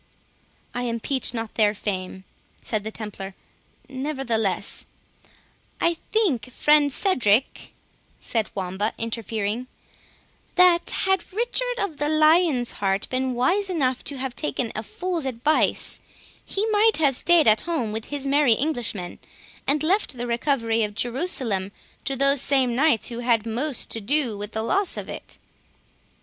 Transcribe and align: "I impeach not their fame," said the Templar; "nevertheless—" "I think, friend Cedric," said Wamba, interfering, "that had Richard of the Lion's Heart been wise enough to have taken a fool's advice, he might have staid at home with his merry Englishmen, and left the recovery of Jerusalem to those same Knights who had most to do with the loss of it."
"I 0.73 0.85
impeach 0.85 1.31
not 1.31 1.53
their 1.53 1.75
fame," 1.75 2.23
said 2.63 2.83
the 2.83 2.89
Templar; 2.89 3.35
"nevertheless—" 3.87 4.87
"I 5.89 5.93
think, 6.11 6.51
friend 6.51 6.91
Cedric," 6.91 7.71
said 8.19 8.49
Wamba, 8.55 8.93
interfering, 8.97 9.67
"that 10.55 10.89
had 11.05 11.31
Richard 11.31 11.77
of 11.77 11.97
the 11.97 12.09
Lion's 12.09 12.71
Heart 12.71 13.07
been 13.11 13.35
wise 13.35 13.69
enough 13.69 14.03
to 14.05 14.17
have 14.17 14.35
taken 14.35 14.71
a 14.75 14.81
fool's 14.81 15.27
advice, 15.27 15.99
he 16.43 16.65
might 16.71 16.97
have 16.97 17.15
staid 17.15 17.47
at 17.47 17.61
home 17.69 17.91
with 17.91 18.05
his 18.05 18.25
merry 18.25 18.57
Englishmen, 18.57 19.19
and 19.67 19.83
left 19.83 20.17
the 20.17 20.25
recovery 20.25 20.81
of 20.81 20.95
Jerusalem 20.95 21.71
to 22.05 22.15
those 22.15 22.41
same 22.41 22.75
Knights 22.75 23.09
who 23.09 23.19
had 23.19 23.45
most 23.45 23.91
to 23.91 24.01
do 24.01 24.35
with 24.35 24.53
the 24.53 24.63
loss 24.63 24.97
of 24.97 25.09
it." 25.09 25.37